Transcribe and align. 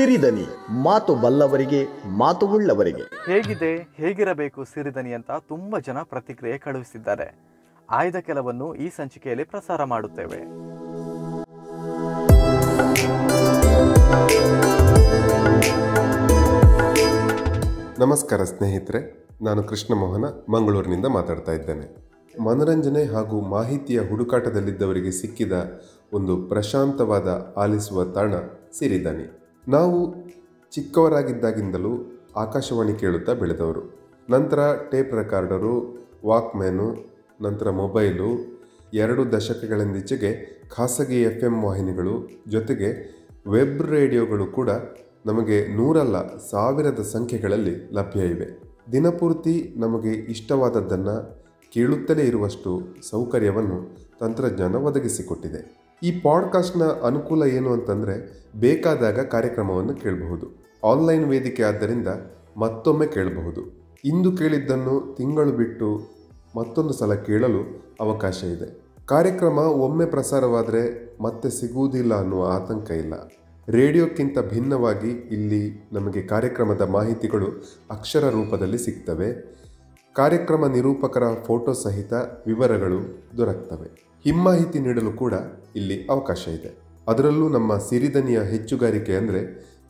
ಸಿರಿದನಿ 0.00 0.46
ಮಾತು 0.82 1.14
ಬಲ್ಲವರಿಗೆ 1.14 1.86
ಮಾತು 2.06 2.46
ಉಳ್ಳವರಿಗೆ. 2.46 3.32
ಹೇಗಿದೆ 3.32 3.94
ಹೇಗಿರಬೇಕು 3.96 4.64
ಸಿರಿದನಿ 4.64 5.12
ಅಂತ 5.12 5.30
ತುಂಬ 5.30 5.78
ಜನ 5.78 5.98
ಪ್ರತಿಕ್ರಿಯೆ 6.02 6.58
ಕಳುಹಿಸಿದ್ದಾರೆ. 6.58 7.38
ಆಯ್ದ 7.90 8.16
ಕೆಲವನ್ನು 8.16 8.74
ಈ 8.74 8.88
ಸಂಚಿಕೆಯಲ್ಲಿ 8.88 9.44
ಪ್ರಸಾರ 9.44 9.84
ಮಾಡುತ್ತೇವೆ. 9.84 10.38
ನಮಸ್ಕಾರ 17.98 18.44
ಸ್ನೇಹಿತರೆ 18.44 19.28
ನಾನು 19.42 19.62
ಕೃಷ್ಣ 19.62 19.94
ಮೋಹನ 19.94 20.24
ಮಂಗಳೂರಿನಿಂದ 20.52 21.06
ಮಾತಾಡ್ತಾ 21.06 21.52
ಇದ್ದೇನೆ. 21.52 21.86
ಮನರಂಜನೆ 22.44 23.04
ಹಾಗೂ 23.04 23.40
ಮಾಹಿತಿಯ 23.40 24.00
ಹುಡುಕಾಟದಲ್ಲಿದ್ದವರಿಗೆ 24.00 25.10
ಸಿಕ್ಕಿದ 25.10 25.52
ಒಂದು 26.12 26.36
ಪ್ರಶಾಂತವಾದ 26.36 27.54
ಆಲಿಸುವ 27.56 28.04
ತಾಣ 28.04 28.34
ಸಿರಿದನಿ. 28.78 29.39
ನಾವು 29.72 29.98
ಚಿಕ್ಕವರಾಗಿದ್ದಾಗಿಂದಲೂ 30.72 31.92
ಆಕಾಶವಾಣಿ 32.42 32.94
ಕೇಳುತ್ತಾ 32.94 33.32
ಬೆಳೆದವರು. 33.34 33.82
ನಂತರ 34.28 34.60
ಟೇಪ್ 34.90 35.12
ರೆಕಾರ್ಡರು, 35.14 35.74
ವಾಕ್ಮ್ಯಾನು, 36.24 36.86
ನಂತರ 37.40 37.70
ಮೊಬೈಲು, 37.80 38.28
ಎರಡು 38.92 39.22
ದಶಕಗಳಿಂದೀಚೆಗೆ 39.32 40.30
ಖಾಸಗಿ 40.68 41.18
ಎಫ್ 41.22 41.44
ಎಂ 41.44 41.54
ವಾಹಿನಿಗಳು 41.64 42.14
ಜೊತೆಗೆ 42.48 42.88
ವೆಬ್ 43.46 43.82
ರೇಡಿಯೋಗಳು 43.92 44.46
ಕೂಡ 44.46 44.70
ನಮಗೆ 45.26 45.58
ನೂರಲ್ಲ 45.76 46.16
ಸಾವಿರದ 46.50 47.02
ಸಂಖ್ಯೆಗಳಲ್ಲಿ 47.14 47.74
ಲಭ್ಯ 47.92 48.24
ಇವೆ 48.26 48.48
ದಿನಪೂರ್ತಿ 48.92 49.54
ನಮಗೆ 49.76 50.12
ಇಷ್ಟವಾದದ್ದನ್ನು 50.34 51.16
ಕೇಳುತ್ತಲೇ 51.72 52.24
ಇರುವಷ್ಟು 52.26 52.70
ಸೌಕರ್ಯವನ್ನು 53.10 53.78
ತಂತ್ರಜ್ಞಾನ 54.20 54.76
ಒದಗಿಸಿಕೊಟ್ಟಿದೆ. 54.88 55.60
ಈ 56.02 56.20
ಪಾಡ್ಕಾಸ್ಟ್ನ 56.20 56.82
ಅನುಕೂಲ 56.82 57.42
ಏನು 57.42 57.72
ಅಂತಂದರೆ 57.72 58.46
ಬೇಕಾದಾಗ 58.60 59.20
ಕಾರ್ಯಕ್ರಮವನ್ನು 59.20 59.94
ಕೇಳಬಹುದು. 59.94 60.46
ಆನ್ಲೈನ್ 60.84 61.24
ವೇದಿಕೆ 61.24 61.62
ಆದ್ದರಿಂದ 61.62 62.08
ಮತ್ತೊಮ್ಮೆ 62.56 63.06
ಕೇಳಬಹುದು. 63.06 63.60
ಇಂದು 64.04 64.36
ಕೇಳಿದ್ದನ್ನು 64.36 65.14
ತಿಂಗಳು 65.16 65.52
ಬಿಟ್ಟು 65.52 66.00
ಮತ್ತೊಂದು 66.56 66.92
ಸಲ 66.92 67.14
ಕೇಳಲು 67.14 67.84
ಅವಕಾಶ 68.00 68.44
ಇದೆ. 68.44 68.80
ಕಾರ್ಯಕ್ರಮ 69.06 69.58
ಒಮ್ಮೆ 69.58 70.06
ಪ್ರಸಾರವಾದರೆ 70.06 71.12
ಮತ್ತೆ 71.22 71.50
ಸಿಗುವುದಿಲ್ಲ 71.50 72.14
ಅನ್ನುವ 72.14 72.46
ಆತಂಕ 72.46 72.90
ಇಲ್ಲ. 72.90 73.14
ರೇಡಿಯೋಕ್ಕಿಂತ 73.68 74.38
ಭಿನ್ನವಾಗಿ 74.38 75.10
ಇಲ್ಲಿ 75.10 75.88
ನಮಗೆ 75.92 76.22
ಕಾರ್ಯಕ್ರಮದ 76.22 76.80
ಮಾಹಿತಿಗಳು 76.80 77.46
ಅಕ್ಷರ 77.90 78.28
ರೂಪದಲ್ಲಿ 78.28 78.78
ಸಿಗ್ತವೆ. 78.78 79.58
ಕಾರ್ಯಕ್ರಮ 80.14 80.66
ನಿರೂಪಕರ 80.66 81.22
ಫೋಟೋ 81.46 81.72
ಸಹಿತ 81.72 82.12
ವಿವರಗಳು 82.46 83.22
ದೊರಕ್ತವೆ. 83.36 84.09
ಹಿಮ್ಮಾಹಿತಿ 84.24 84.78
ನೀಡಲು 84.78 85.12
ಕೂಡ 85.12 85.34
ಇಲ್ಲಿ 85.76 86.06
ಅವಕಾಶ 86.10 86.48
ಇದೆ. 86.48 86.70
ಅದರಲ್ಲೂ 87.08 87.48
ನಮ್ಮ 87.48 87.78
ಸಿರಿಧನಿಯ 87.78 88.40
ಹೆಚ್ಚುಗಾರಿಕೆ 88.40 89.16
ಅಂದರೆ 89.16 89.40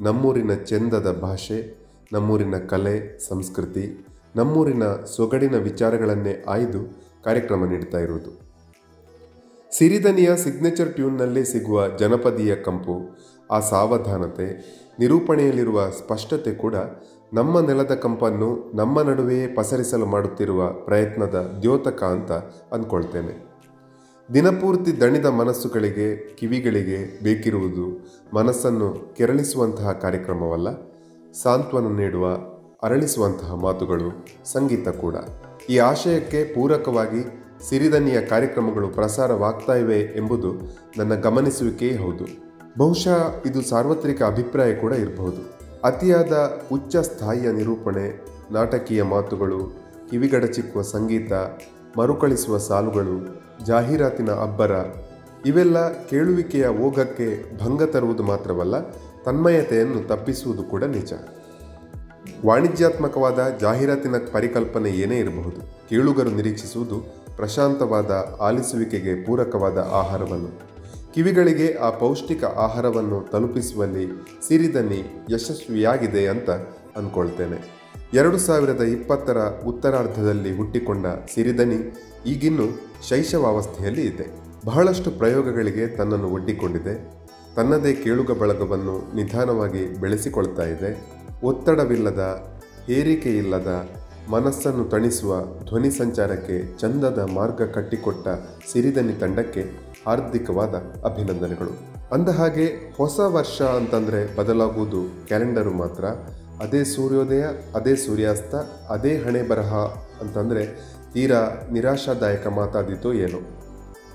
ನಮ್ಮೂರಿನ 0.00 0.54
ಚೆಂದದ 0.54 1.18
ಭಾಷೆ, 1.22 1.76
ನಮ್ಮೂರಿನ 2.12 2.58
ಕಲೆ, 2.58 3.18
ಸಂಸ್ಕೃತಿ, 3.28 4.06
ನಮ್ಮೂರಿನ 4.36 4.82
ಸೊಗಡಿನ 5.16 5.56
ವಿಚಾರಗಳನ್ನೇ 5.56 6.44
ಆಯ್ದು 6.48 6.80
ಕಾರ್ಯಕ್ರಮ 7.24 7.64
ನೀಡ್ತಾ 7.64 7.98
ಇರುವುದು. 7.98 8.30
ಸಿರಿಧನಿಯ 9.72 10.36
ಸಿಗ್ನೇಚರ್ 10.36 10.94
ಟ್ಯೂನ್ನಲ್ಲಿ 10.94 11.44
ಸಿಗುವ 11.44 11.88
ಜನಪದೀಯ 11.88 12.54
ಕಂಪು, 12.54 12.96
ಆ 13.50 13.60
ಸಾವಧಾನತೆ, 13.60 14.48
ನಿರೂಪಣೆಯಲ್ಲಿರುವ 14.98 15.90
ಸ್ಪಷ್ಟತೆ 15.90 16.52
ಕೂಡ 16.52 16.74
ನಮ್ಮ 17.32 17.60
ನೆಲದ 17.60 17.94
ಕಂಪನ್ನು 17.94 18.70
ನಮ್ಮ 18.74 19.02
ನಡುವೆಯೇ 19.02 19.46
ಪಸರಿಸಲು 19.54 20.06
ಮಾಡುತ್ತಿರುವ 20.06 20.70
ಪ್ರಯತ್ನದ 20.70 21.58
ದ್ಯೋತಕ 21.62 22.02
ಅಂತ 22.02 22.32
ಅಂದ್ಕೊಳ್ತೇನೆ 22.72 23.49
ದಿನಪೂರ್ತಿ 24.34 25.00
ದಣಿದ 25.00 25.26
ಮನಸ್ಸುಗಳಿಗೆ, 25.26 26.34
ಕಿವಿಗಳಿಗೆ 26.34 27.24
ಬೇಕಿರುವುದು 27.24 28.14
ಮನಸ್ಸನ್ನು 28.34 29.14
ಕೆರಳಿಸುವಂತಹ 29.16 29.92
ಕಾರ್ಯಕ್ರಮವಲ್ಲ, 29.92 30.68
ಸಾಂತ್ವನ 31.42 31.96
ನೀಡುವ, 31.96 32.26
ಅರಳಿಸುವಂತಹ 32.82 33.54
ಮಾತುಗಳು, 33.54 34.26
ಸಂಗೀತ 34.44 34.88
ಕೂಡ. 34.88 35.14
ಈ 35.70 35.78
ಆಶಯಕ್ಕೆ 35.78 36.44
ಪೂರಕವಾಗಿ 36.44 37.44
ಸಿರಿದನಿಯ 37.68 38.20
ಕಾರ್ಯಕ್ರಮಗಳು 38.20 38.88
ಪ್ರಸಾರವಾಗ್ತಾ 38.88 39.74
ಇವೆ 39.74 40.00
ಎಂಬುದು 40.00 40.54
ನನ್ನ 40.98 41.14
ಗಮನಿಸುವಿಕೆಯೇ 41.14 41.96
ಹೌದು. 41.96 42.24
ಬಹುಶಃ 42.78 43.42
ಇದು 43.46 43.62
ಸಾರ್ವತ್ರಿಕ 43.62 44.22
ಅಭಿಪ್ರಾಯ 44.22 44.74
ಕೂಡ 44.74 44.92
ಇರಬಹುದು. 44.92 45.58
ಅತಿಯಾದ 45.84 46.60
ಉಚ್ಚ 46.72 46.96
ಸ್ಥಾಯಿಯ 46.96 47.52
ನಿರೂಪಣೆ, 47.52 48.26
ನಾಟಕೀಯ 48.50 49.02
ಮಾತುಗಳು, 49.02 49.58
ಕಿವಿಗಡಚಿಕ್ಕುವ 50.10 50.82
ಸಂಗೀತ, 50.82 51.32
ಮರುಕಳಿಸುವ 51.98 52.58
ಸಾಲುಗಳು 52.58 53.39
ಜಾಹೀರಾತಿನ 53.64 54.30
ಅಬ್ಬರ, 54.30 54.70
ಇವೆಲ್ಲ 55.46 56.04
ಕೇಳುವಿಕೆಯ 56.04 56.66
ಓಗಕ್ಕೆ 56.66 57.58
ಭಂಗ 57.64 57.82
ತರುವುದು 57.82 58.22
ಮಾತ್ರವಲ್ಲ, 58.22 58.90
ತನ್ಮಯತೆಯನ್ನು 59.24 60.08
ತಪ್ಪಿಸುವುದು 60.08 60.62
ಕೂಡ 60.62 60.84
ನಿಜ. 60.84 61.12
ವಾಣಿಜ್ಯಾತ್ಮಕವಾದ 62.46 63.58
ಜಾಹೀರಾತಿನ 63.60 64.14
ಪರಿಕಲ್ಪನೆ 64.32 64.90
ಏನೇ 64.90 65.18
ಇರಬಹುದು, 65.18 65.88
ಕೇಳುಗರು 65.88 66.30
ನಿರೀಕ್ಷಿಸುವುದು 66.30 66.98
ಪ್ರಶಾಂತವಾದ 67.36 68.36
ಆಲಿಸುವಿಕೆಗೆ 68.40 69.24
ಪೂರಕವಾದ 69.24 69.78
ಆಹಾರವನ್ನು 69.78 70.70
ಕಿವಿಗಳಿಗೆ 71.14 71.74
ಆ 71.74 71.90
ಪೌಷ್ಟಿಕ 71.90 72.44
ಆಹಾರವನ್ನು 72.44 73.28
ತಲುಪಿಸುವಲ್ಲಿ 73.32 74.06
ಸಿರಿದನಿ 74.48 75.26
ಯಶಸ್ವಿಯಾಗಿದೆ 75.30 76.26
ಅಂತ 76.26 76.50
ಅಂದ್ಕೊಳ್ತೇನೆ 76.96 77.79
ಎರಡು 78.14 78.38
ಸಾವಿರದ 78.38 78.82
ಇಪ್ಪತ್ತರ 78.82 79.38
ಉತ್ತರಾರ್ಧದಲ್ಲಿ 79.66 80.56
ಹುಟ್ಟಿಕೊಂಡ 80.56 81.06
ಸಿರಿದನಿ 81.34 81.94
ಈಗಿನ್ನೂ 82.26 82.64
ಶೈಶವಾವಸ್ಥೆಯಲ್ಲಿ 83.08 84.02
ಇದೆ. 84.02 84.26
ಬಹಳಷ್ಟು 84.64 85.10
ಪ್ರಯೋಗಗಳಿಗೆ 85.10 85.86
ತನ್ನನ್ನು 85.86 86.28
ಒಡ್ಡಿಕೊಂಡಿದೆ. 86.30 87.14
ತನ್ನದೇ 87.56 87.92
ಕೇಳುಗ 87.92 88.30
ಬಳಗವನ್ನು 88.30 89.16
ನಿಧಾನವಾಗಿ 89.16 90.00
ಬೆಳೆಸಿಕೊಳ್ತಾ 90.00 90.62
ಇದೆ. 90.62 91.12
ಒತ್ತಡವಿಲ್ಲದ, 91.42 92.42
ಹೇರಿಕೆಯಿಲ್ಲದ, 92.86 93.88
ಮನಸ್ಸನ್ನು 94.30 94.84
ತಣಿಸುವ 94.84 95.40
ಧ್ವನಿ 95.68 95.90
ಸಂಚಾರಕ್ಕೆ 95.90 96.78
ಚಂದದ 96.78 97.28
ಮಾರ್ಗ 97.34 97.62
ಕಟ್ಟಿಕೊಟ್ಟ 97.62 98.28
ಸಿರಿದನಿ 98.72 99.12
ತಂಡಕ್ಕೆ 99.12 99.62
ಹಾರ್ದಿಕವಾದ 100.06 100.74
ಅಭಿನಂದನೆಗಳು. 101.04 101.78
ಅಂದಹಾಗೆ, 102.12 102.94
ಹೊಸ 102.96 103.20
ವರ್ಷ 103.20 103.62
ಅಂತಂದರೆ 103.62 104.36
ಬದಲಾಗುವುದು 104.36 105.26
ಕ್ಯಾಲೆಂಡರು 105.26 105.70
ಮಾತ್ರ. 105.70 106.04
ಅದೇ 106.60 106.84
ಸೂರ್ಯೋದಯ, 106.84 107.44
ಅದೇ 107.74 107.96
ಸೂರ್ಯಾಸ್ತ, 107.96 108.54
ಅದೇ 108.88 109.16
ಹಣೆ 109.16 109.42
ಬರಹ 109.42 109.74
ಅಂತಂದರೆ 110.20 110.64
ತೀರಾ 111.12 111.68
ನಿರಾಶಾದಾಯಕ 111.72 112.46
ಮಾತಾದೀತು 112.46 113.12
ಏನೋ? 113.12 113.40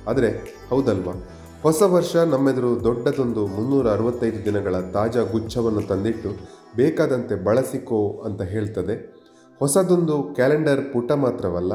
ಆದರೆ 0.07 0.29
ಹೌದಲ್ವಾ? 0.69 1.13
ಹೊಸ 1.61 1.81
ವರ್ಷ 1.81 2.15
ನಮ್ಮೆದುರು 2.15 2.83
ದೊಡ್ಡದೊಂದು 2.83 3.47
ಮುನ್ನೂರ 3.47 3.91
ಅರವತ್ತೈದು 3.91 4.45
ದಿನಗಳ 4.45 4.79
ತಾಜಾ 4.79 5.21
ಗುಚ್ಛವನ್ನು 5.21 5.81
ತಂದಿಟ್ಟು 5.81 6.29
ಬೇಕಾದಂತೆ 6.75 7.35
ಬಳಸಿಕೋ 7.35 8.21
ಅಂತ 8.25 8.41
ಹೇಳ್ತದೆ. 8.41 8.95
ಹೊಸದೊಂದು 9.59 10.23
ಕ್ಯಾಲೆಂಡರ್ 10.23 10.93
ಪುಟ 10.93 11.11
ಮಾತ್ರವಲ್ಲ, 11.11 11.73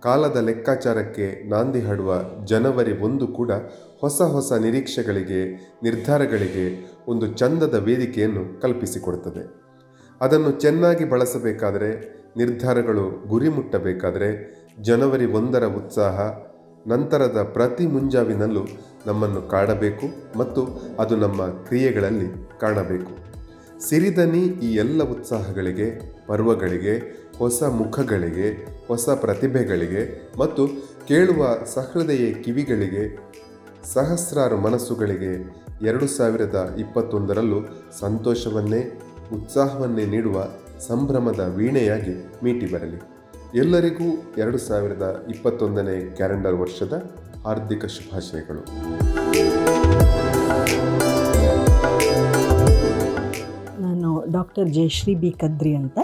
ಕಾಲದ 0.00 0.36
ಲೆಕ್ಕಾಚಾರಕ್ಕೆ 0.36 1.48
ನಾಂದಿ 1.48 1.80
ಹಾಡುವ 1.80 2.14
ಜನವರಿ 2.44 2.92
ಒಂದು 2.98 3.26
ಕೂಡ 3.26 3.52
ಹೊಸ 4.00 4.22
ಹೊಸ 4.22 4.52
ನಿರೀಕ್ಷೆಗಳಿಗೆ, 4.52 5.40
ನಿರ್ಧಾರಗಳಿಗೆ 5.82 6.66
ಒಂದು 7.08 7.26
ಚಂದದ 7.26 7.74
ವೇದಿಕೆಯನ್ನು 7.74 8.60
ಕಲ್ಪಿಸಿಕೊಡುತ್ತದೆ 8.60 9.67
ಅದನ್ನು 10.20 10.50
ಚೆನ್ನಾಗಿ 10.50 11.04
ಬಳಸಬೇಕಾದರೆ 11.04 11.90
ನಿರ್ಧಾರಗಳು 12.36 13.28
ಗುರಿ 13.28 13.48
ಮುಟ್ಟಬೇಕಾದರೆ 13.48 14.28
ಜನವರಿ 14.82 15.26
ಒಂದರ 15.26 15.64
ಉತ್ಸಾಹ, 15.64 16.18
ನಂತರದ 16.86 17.42
ಪ್ರತಿ 17.54 17.86
ಮುಂಜಾವಿನಲ್ಲೂ 17.86 18.62
ನಮ್ಮನ್ನು 19.06 19.42
ಕಾಡಬೇಕು 19.42 20.38
ಮತ್ತು 20.38 20.62
ಅದು 20.98 21.16
ನಮ್ಮ 21.16 21.46
ಕ್ರಿಯೆಗಳಲ್ಲಿ 21.46 22.58
ಕಾಣಬೇಕು. 22.60 23.12
ಸಿರಿದನಿ 23.80 24.38
ಈ 24.38 24.74
ಎಲ್ಲ 24.74 25.02
ಉತ್ಸಾಹಗಳಿಗೆ, 25.02 25.88
ಪರ್ವಗಳಿಗೆ, 26.26 26.94
ಹೊಸ 27.38 27.62
ಮುಖಗಳಿಗೆ, 27.62 28.48
ಹೊಸ 28.88 29.08
ಪ್ರತಿಭೆಗಳಿಗೆ 29.10 30.02
ಮತ್ತು 30.38 30.62
ಕೇಳುವ 31.08 31.56
ಸಹೃದಯ 31.74 32.32
ಕಿವಿಗಳಿಗೆ 32.32 33.04
ಸಹಸ್ರಾರು 33.94 34.56
ಮನಸ್ಸುಗಳಿಗೆ 34.56 35.32
ಎರಡು 35.86 36.06
ಸಾವಿರದ 36.06 36.74
ಇಪ್ಪತ್ತೊಂದರಲ್ಲೂ 36.78 37.60
ಸಂತೋಷವನ್ನೇ 38.00 38.80
ಉತ್ಸಾಹವನ್ನೇ 39.36 40.04
ನೀಡುವ 40.06 40.46
ಸಂಭ್ರಮದ 40.80 41.40
ವೀಣೆಯಾಗಿ 41.56 42.14
ಮೀಟಿ 42.44 42.66
ಬರಲಿ. 42.72 42.98
ಎಲ್ಲರಿಗೂ 43.58 44.06
ಎರಡು 44.38 44.58
ಸಾವಿರದ 44.58 45.24
ಇಪ್ಪತ್ತೊಂದನೇ 45.28 46.14
ಕ್ಯಾಲೆಂಡರ್ 46.16 46.54
ವರ್ಷದ 46.54 46.94
ಹಾರ್ದಿಕ 47.46 47.86
ಶುಭಾಶಯಗಳು. 47.86 48.62
ನಾನು 53.80 54.10
ಡಾಕ್ಟರ್ 54.32 54.68
ಜಯಶ್ರೀ 54.68 55.14
ಬಿ 55.14 55.30
ಕದ್ರಿ 55.30 55.74
ಅಂತ 55.74 55.98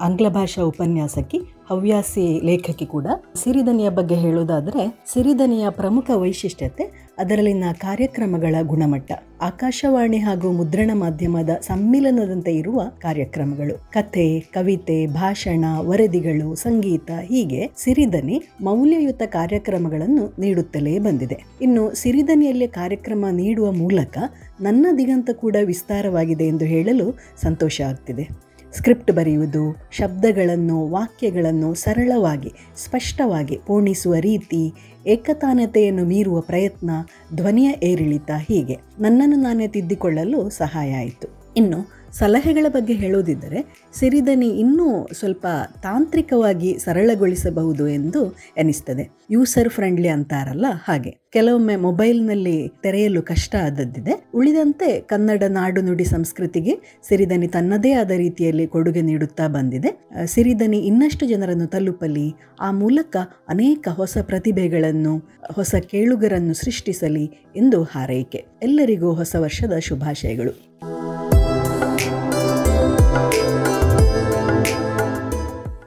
ಆಂಗ್ಲ 0.00 0.28
ಭಾಷಾ 0.28 0.62
ಉಪನ್ಯಾಸಕಿ. 0.62 1.40
ಹವ್ಯಾಸಿ 1.68 2.46
ಲೇಖಕಿ 2.46 2.86
ಕೂಡ. 2.86 3.06
ಸಿರಿಧನಿಯ 3.34 3.88
ಬಗ್ಗೆ 3.88 4.14
ಹೇಳುವುದಾದರೆ 4.14 5.00
ಸಿರಿಧನಿಯ 5.12 5.70
ಪ್ರಮುಖ 5.70 6.10
ವೈಶಿಷ್ಟ್ಯತೆ 6.14 7.08
ಅದರಲ್ಲಿನ 7.18 7.64
ಕಾರ್ಯಕ್ರಮಗಳ 7.72 8.54
ಗುಣಮಟ್ಟ. 8.62 9.12
ಆಕಾಶವಾಣಿ 9.42 10.18
ಹಾಗೂ 10.18 10.52
ಮುದ್ರಣ 10.52 10.90
ಮಾಧ್ಯಮದ 10.94 11.50
ಸಮ್ಮಿಲನದಂತೆ 11.50 12.54
ಇರುವ 12.54 12.82
ಕಾರ್ಯಕ್ರಮಗಳು. 12.98 13.90
ಕಥೆ, 13.92 14.40
ಕವಿತೆ, 14.40 15.06
ಭಾಷಣ, 15.06 15.64
ವರದಿಗಳು, 15.78 16.54
ಸಂಗೀತ 16.54 17.10
ಹೀಗೆ 17.24 17.70
ಸಿರಿಧನಿ 17.76 18.42
ಮೌಲ್ಯಯುತ 18.60 19.22
ಕಾರ್ಯಕ್ರಮಗಳನ್ನು 19.26 20.40
ನೀಡುತ್ತಲೇ 20.40 20.98
ಬಂದಿದೆ. 20.98 21.44
ಇನ್ನು 21.62 21.94
ಸಿರಿಧನಿಯಲ್ಲಿ 21.94 22.68
ಕಾರ್ಯಕ್ರಮ 22.68 23.24
ನೀಡುವ 23.32 23.72
ಮೂಲಕ 23.72 24.18
ನನ್ನ 24.60 24.86
ದಿಗಂತ 24.98 25.30
ಕೂಡ 25.32 25.56
ವಿಸ್ತಾರವಾಗಿದೆ 25.64 26.46
ಎಂದು 26.46 26.64
ಹೇಳಲು 26.64 27.18
ಸಂತೋಷ 27.36 27.80
ಆಗ್ತಿದೆ. 27.80 28.47
ಸ್ಕ್ರಿಪ್ಟ್ 28.78 29.12
ಬರೆಯುವುದು, 29.12 29.76
ಶಬ್ದಗಳನ್ನು, 29.90 30.88
ವಾಕ್ಯಗಳನ್ನು 30.88 31.74
ಸರಳವಾಗಿ, 31.74 32.52
ಸ್ಪಷ್ಟವಾಗಿ 32.76 33.58
ಪೂರ್ಣಿಸುವ 33.66 34.14
ರೀತಿ, 34.14 34.72
ಏಕತಾನತೆಯನ್ನು 35.06 36.04
ಮೀರುವ 36.04 36.40
ಪ್ರಯತ್ನ 36.40 36.90
ಧ್ವನಿಯ 37.34 37.74
ಏರಿಳಿತ 37.82 38.30
ಹೀಗೆ. 38.48 38.74
ನನ್ನನ್ನು 39.00 39.36
ನಾನೇ 39.36 39.68
ತಿದ್ದಿಕೊಳ್ಳಲು 39.68 40.50
ಸಹಾಯ 40.50 40.94
ಆಯಿತು. 40.94 41.54
ಇನ್ನು 41.56 41.97
ಸಲಹೆಗಳ 42.12 42.66
ಬಗ್ಗೆ 42.68 42.92
ಹೇಳೋದಿದ್ದರೆ 42.92 43.74
ಸಿರಿದನಿ 43.94 44.48
ಇನ್ನೂ 44.48 45.08
ಸ್ವಲ್ಪ 45.12 45.46
ತಾಂತ್ರಿಕವಾಗಿ 45.82 46.78
ಸರಳಗೊಳಿಸಬಹುದು 46.78 47.88
ಎಂದು 47.88 48.36
ಎನಿಸ್ತದೆ. 48.58 49.10
ಯೂಸರ್ 49.30 49.68
ಫ್ರೆಂಡ್ಲಿ 49.68 50.08
ಅಂತಾರಲ್ಲ 50.08 50.66
ಹಾಗೆ. 50.88 51.10
ಕೆಲವೊಮ್ಮೆ 51.30 51.76
ಮೊಬೈಲ್ನಲ್ಲಿ 51.76 52.68
ತೆರೆಯಲು 52.82 53.22
ಕಷ್ಟ 53.22 53.54
ಆದದ್ದಿದೆ. 53.54 54.30
ಉಳಿದಂತೆ 54.34 55.00
ಕನ್ನಡ 55.00 55.42
ನಾಡು 55.48 55.80
ನುಡಿ 55.80 56.04
ಸಂಸ್ಕೃತಿಗೆ 56.04 57.00
ಸಿರಿದನಿ 57.08 57.48
ತನ್ನದೇ 57.48 57.92
ಆದ 57.92 58.10
ರೀತಿಯಲ್ಲಿ 58.10 58.66
ಕೊಡುಗೆ 58.66 59.00
ನೀಡುತ್ತಾ 59.00 59.48
ಬಂದಿದೆ. 59.48 60.10
ಸಿರಿದನಿ 60.24 60.78
ಇನ್ನಷ್ಟು 60.78 61.26
ಜನರನ್ನು 61.26 61.66
ತಲುಪಲಿ, 61.66 62.34
ಆ 62.60 62.72
ಮೂಲಕ 62.72 63.16
ಅನೇಕ 63.48 63.88
ಹೊಸ 63.88 64.18
ಪ್ರತಿಭೆಗಳನ್ನು, 64.20 65.18
ಹೊಸ 65.52 65.74
ಕೇಳುಗರನ್ನು 65.74 66.54
ಸೃಷ್ಟಿಸಲಿ 66.54 67.30
ಎಂದು 67.56 67.82
ಹಾರೈಕೆ. 67.82 68.44
ಎಲ್ಲರಿಗೂ 68.62 69.12
ಹೊಸ 69.12 69.36
ವರ್ಷದ 69.38 69.78
ಶುಭಾಶಯಗಳು. 69.78 70.68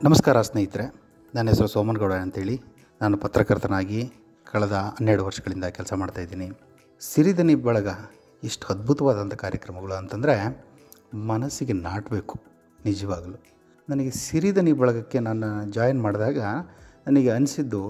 ನಮಸ್ಕಾರ 0.05 0.37
ಸ್ನೇಹಿತರೆ. 0.41 0.83
ನನ್ನ 1.35 1.47
ಹೆಸರು 1.49 1.67
ಸೋಮನಗೌಡ 1.67 2.13
ಅಂತೇಳಿ. 2.23 2.53
ನಾನು 3.01 3.15
ಪತ್ರಕರ್ತನಾಗಿ 3.17 3.99
ಕಳೆದ 4.51 4.75
ಹನ್ನೆರಡು 4.97 5.23
ವರ್ಷಗಳಿಂದ 5.25 5.65
ಕೆಲಸ 5.65 5.93
ಮಾಡ್ತಾಯಿದ್ದೀನಿ 5.93 6.47
ಸಿರಿದನಿ 7.01 7.55
ಬಳಗ 7.65 7.89
ಇಷ್ಟು 8.43 8.67
ಅದ್ಭುತವಾದಂಥ 8.73 9.35
ಕಾರ್ಯಕ್ರಮಗಳು 9.43 9.93
ಅಂತಂದರೆ 9.93 10.35
ಮನಸ್ಸಿಗೆ 11.31 11.73
ನಾಟಬೇಕು, 11.73 12.37
ನಿಜವಾಗಲೂ. 12.85 13.37
ನನಗೆ 13.89 14.11
ಸಿರಿದನಿ 14.11 14.73
ಬಳಗಕ್ಕೆ 14.73 15.19
ನಾನು 15.19 15.49
ಜಾಯಿನ್ 15.71 16.01
ಮಾಡಿದಾಗ 16.01 16.39
ನನಗೆ 17.07 17.29
ಅನಿಸಿದ್ದು 17.29 17.83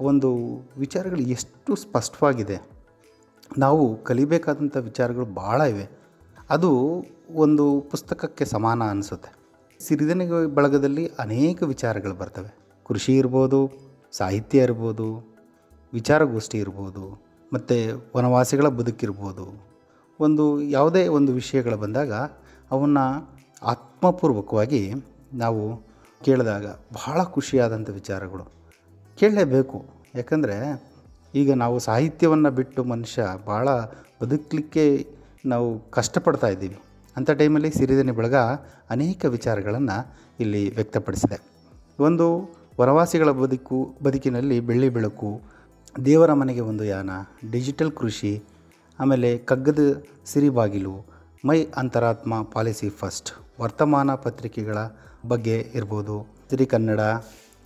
ಒಂದು 0.00 0.30
ವಿಚಾರಗಳು 0.78 1.20
ಎಷ್ಟು 1.36 1.74
ಸ್ಪಷ್ಟವಾಗಿದೆ. 1.76 2.58
ನಾವು 3.58 3.84
ಕಲಿಬೇಕಾದಂಥ 4.02 4.76
ವಿಚಾರಗಳು 4.88 5.28
ಭಾಳ 5.34 5.60
ಇವೆ. 5.74 5.86
ಅದು 6.50 6.72
ಒಂದು 7.44 7.66
ಪುಸ್ತಕಕ್ಕೆ 7.90 8.44
ಸಮಾನ 8.44 8.90
ಅನಿಸುತ್ತೆ. 8.90 9.39
ಸಿರಿದನಿ 9.80 10.26
ಬಳಗದಲ್ಲಿ 10.54 11.06
ಅನೇಕ 11.18 11.62
ವಿಚಾರಗಳು 11.62 12.14
ಬರ್ತವೆ. 12.14 12.50
ಕೃಷಿ 12.86 13.16
ಇರ್ಬೋದು, 13.16 13.60
ಸಾಹಿತ್ಯ 14.12 14.58
ಇರ್ಬೋದು, 14.58 15.06
ವಿಚಾರಗೋಷ್ಠಿ 15.92 16.58
ಇರ್ಬೋದು, 16.58 17.04
ಮತ್ತು 17.52 17.76
ವನವಾಸಿಗಳ 18.16 18.68
ಬದುಕಿರ್ಬೋದು 18.68 19.46
ಒಂದು 20.20 20.60
ಯಾವುದೇ 20.62 21.08
ಒಂದು 21.08 21.32
ವಿಷಯಗಳು 21.32 21.76
ಬಂದಾಗ 21.76 22.12
ಅವನ್ನು 22.70 23.04
ಆತ್ಮಪೂರ್ವಕವಾಗಿ 23.62 24.92
ನಾವು 25.34 25.62
ಕೇಳಿದಾಗ 26.24 26.66
ಬಹಳ 26.92 27.22
ಖುಷಿಯಾದಂಥ 27.22 27.90
ವಿಚಾರಗಳು. 27.90 28.44
ಕೇಳಲೇಬೇಕು. 29.18 29.78
ಯಾಕಂದರೆ 30.14 30.56
ಈಗ 31.34 31.52
ನಾವು 31.52 31.78
ಸಾಹಿತ್ಯವನ್ನು 31.78 32.50
ಬಿಟ್ಟು 32.50 32.84
ಮನುಷ್ಯ 32.84 33.22
ಭಾಳ 33.46 33.68
ಬದುಕಲಿಕ್ಕೆ 34.22 35.06
ನಾವು 35.46 35.90
ಕಷ್ಟಪಡ್ತಾ 35.90 36.48
ಇದ್ದೀವಿ. 36.48 36.78
ಅಂಥ 37.16 37.30
ಟೈಮಲ್ಲಿ 37.30 37.70
ಸಿರಿದನಿ 37.70 38.12
ಬಳಗ 38.12 38.34
ಅನೇಕ 38.90 39.24
ವಿಚಾರಗಳನ್ನು 39.24 40.14
ಇಲ್ಲಿ 40.40 40.74
ವ್ಯಕ್ತಪಡಿಸಿದೆ. 40.74 41.38
ಒಂದು 42.00 42.26
ವನವಾಸಿಗಳ 42.80 43.30
ಬದುಕು, 43.30 43.96
ಬದುಕಿನಲ್ಲಿ 44.02 44.60
ಬೆಳ್ಳಿ 44.60 44.88
ಬೆಳಕು, 44.88 45.40
ದೇವರ 46.04 46.32
ಮನೆಗೆ 46.32 46.60
ಒಂದು 46.60 46.84
ಯಾನ, 46.84 47.10
ಡಿಜಿಟಲ್ 47.52 47.92
ಕೃಷಿ, 47.92 48.42
ಆಮೇಲೆ 49.00 49.38
ಕಗ್ಗದ 49.38 50.04
ಸಿರಿಬಾಗಿಲು, 50.24 51.06
ಮೈ 51.44 51.66
ಅಂತರಾತ್ಮ 51.76 52.42
ಪಾಲಿಸಿ 52.42 52.88
ಫಸ್ಟ್, 52.88 53.30
ವರ್ತಮಾನ 53.60 54.14
ಪತ್ರಿಕೆಗಳ 54.14 54.78
ಬಗ್ಗೆ 55.26 55.56
ಇರ್ಬೋದು. 55.74 56.16
ಸಿರಿ 56.50 56.66
ಕನ್ನಡ 56.66 57.00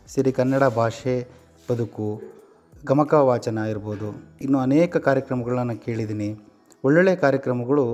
ಸಿರಿ 0.07 0.33
ಕನ್ನಡ 0.33 0.65
ಭಾಷೆ 0.65 1.29
ಬದುಕು, 1.71 2.23
ಗಮಕ 2.87 3.15
ವಾಚನ 3.15 3.59
ಇರ್ಬೋದು. 3.59 4.09
ಇನ್ನು 4.41 4.59
ಅನೇಕ 4.59 4.97
ಕಾರ್ಯಕ್ರಮಗಳನ್ನು 4.97 5.85
ಕೇಳಿದ್ದೀನಿ. 5.85 6.41
ಒಳ್ಳೊಳ್ಳೆಯ 6.85 7.17
ಕಾರ್ಯಕ್ರಮಗಳು 7.17 7.87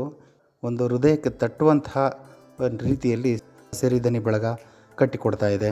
ಒಂದು 0.62 0.88
ಹೃದಯಕ್ಕೆ 0.88 1.30
ತಟ್ಟುವಂತಹ 1.30 2.00
ರೀತಿಯಲ್ಲಿ 2.88 3.30
ಸಿರಿದನಿ 3.72 4.18
ಬಳಗ 4.18 4.46
ಕಟ್ಟಿಕೊಡ್ತಾ 4.98 5.48
ಇದೆ. 5.48 5.70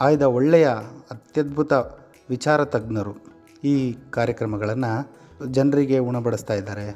ಆಯ್ದ 0.00 0.22
ಒಳ್ಳೆಯ 0.22 0.68
ಅತ್ಯದ್ಭುತ 1.10 1.72
ವಿಚಾರ 2.30 2.64
ತಜ್ಞರು 2.64 3.12
ಈ 3.64 3.74
ಕಾರ್ಯಕ್ರಮಗಳನ್ನು 4.10 4.92
ಜನರಿಗೆ 5.50 5.98
ಉಣಬಡಿಸ್ತಾ 5.98 6.54
ಇದ್ದಾರೆ. 6.54 6.86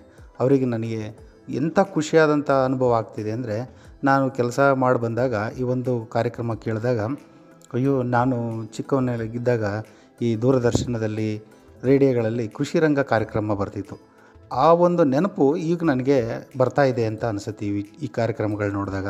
ಅವರಿಗೆ 0.40 0.64
ನನಗೆ 0.64 1.02
ಎಂಥ 1.48 1.78
ಖುಷಿಯಾದಂಥ 1.94 2.50
ಅನುಭವ 2.50 2.92
ಆಗ್ತಿದೆ 2.92 3.30
ಅಂದರೆ 3.30 3.56
ನಾನು 4.04 4.30
ಕೆಲಸ 4.30 4.60
ಮಾಡಿ 4.60 4.98
ಬಂದಾಗ 4.98 5.34
ಈ 5.60 5.62
ಒಂದು 5.62 6.06
ಕಾರ್ಯಕ್ರಮ 6.06 6.54
ಕೇಳಿದಾಗ, 6.54 7.00
ಅಯ್ಯೋ, 7.74 8.02
ನಾನು 8.02 8.36
ಚಿಕ್ಕವನಾಗಿದ್ದಾಗ 8.66 9.64
ಈ 10.22 10.36
ದೂರದರ್ಶನದಲ್ಲಿ, 10.36 11.30
ರೇಡಿಯೋಗಳಲ್ಲಿ 11.82 12.48
ಕೃಷಿ 12.48 12.78
ರಂಗ 12.78 13.00
ಕಾರ್ಯಕ್ರಮ 13.00 13.54
ಬರ್ತಿತ್ತು. 13.54 14.09
ಆ 14.52 14.72
ಒಂದು 14.72 15.04
ನೆನಪು 15.04 15.56
ಈಗ 15.56 15.84
ನನಗೆ 15.84 16.16
ಬರ್ತಾ 16.56 16.82
ಇದೆ 16.82 17.04
ಅಂತ 17.04 17.24
ಅನಿಸುತ್ತೆ 17.24 17.66
ಈ 17.66 17.82
ಈ 18.02 18.08
ಕಾರ್ಯಕ್ರಮಗಳು 18.08 18.72
ನೋಡಿದಾಗ. 18.72 19.08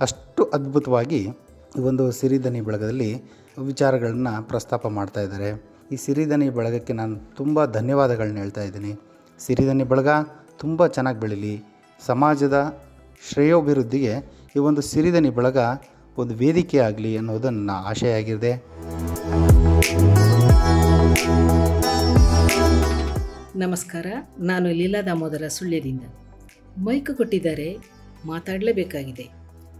ಅಷ್ಟು 0.00 0.50
ಅದ್ಭುತವಾಗಿ 0.56 1.20
ಈ 1.78 1.82
ಒಂದು 1.90 2.12
ಸಿರಿಧನಿ 2.12 2.60
ಬಳಗದಲ್ಲಿ 2.60 3.10
ವಿಚಾರಗಳನ್ನು 3.58 4.48
ಪ್ರಸ್ತಾಪ 4.48 4.86
ಮಾಡ್ತಾ 4.86 5.20
ಇದ್ದಾರೆ. 5.20 5.50
ಈ 5.92 5.96
ಸಿರಿಧನಿ 5.96 6.48
ಬಳಗಕ್ಕೆ 6.48 6.92
ನಾನು 6.92 7.16
ತುಂಬ 7.36 7.64
ಧನ್ಯವಾದಗಳನ್ನ 7.64 8.38
ಹೇಳ್ತಾ 8.38 8.62
ಇದ್ದೀನಿ. 8.62 8.92
ಸಿರಿಧನಿ 9.40 9.84
ಬಳಗ 9.84 10.08
ತುಂಬ 10.60 10.86
ಚೆನ್ನಾಗಿ 10.86 11.20
ಬೆಳೀಲಿ. 11.20 11.54
ಸಮಾಜದ 12.06 12.58
ಶ್ರೇಯೋಭಿವೃದ್ಧಿಗೆ 13.28 14.14
ಈ 14.56 14.58
ಒಂದು 14.58 14.80
ಸಿರಿಧನಿ 14.80 15.30
ಬಳಗ 15.30 15.58
ಒಂದು 16.18 16.34
ವೇದಿಕೆ 16.34 16.78
ಆಗಲಿ 16.78 17.16
ಅನ್ನೋದು 17.18 17.50
ನನ್ನ 17.50 17.70
ಆಶಯ 17.90 18.12
ಆಗಿದೆ 18.20 18.52
ನಮಸ್ಕಾರ, 23.62 24.06
ನಾನು 24.40 24.68
ಲೀಲಾ 24.72 25.02
ದಾಮೋದರ 25.02 25.46
ಸುಳ್ಯದಿಂದ. 25.48 26.00
ಮೈಕ್ 26.78 27.16
ಕೊಟ್ಟಿದ್ದಾರೆ, 27.16 27.76
ಮಾತಾಡಲೇಬೇಕಾಗಿದೆ. 28.24 29.26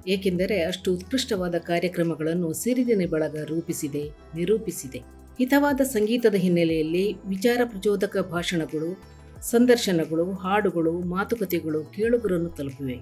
ಏಕೆಂದರೆ 0.08 0.62
ಅಷ್ಟು 0.62 0.94
ಉತ್ಕೃಷ್ಟವಾದ 0.94 1.54
ಕಾರ್ಯಕ್ರಮಗಳನ್ನು 1.54 2.52
ಸಿರಿದಿನ 2.52 3.02
ಬಳಗ 3.10 3.36
ರೂಪಿಸಿದೆ, 3.44 4.10
ನಿರೂಪಿಸಿದೆ. 4.34 4.98
ಹಿತವಾದ 5.38 5.80
ಸಂಗೀತದ 5.80 6.34
ಹಿನ್ನೆಲೆಯಲ್ಲಿ 6.34 7.28
ವಿಚಾರ 7.28 7.60
ಪ್ರಚೋದಕ 7.64 8.16
ಭಾಷಣಗಳು, 8.30 9.02
ಸಂದರ್ಶನಗಳು, 9.40 10.32
ಹಾಡುಗಳು, 10.32 10.92
ಮಾತುಕತೆಗಳು 10.92 11.84
ಕೇಳುಗರನ್ನು 11.84 12.48
ತಲುಪಿವೆ. 12.48 12.98